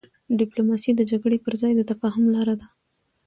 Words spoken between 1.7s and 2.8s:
د تفاهم لاره ده.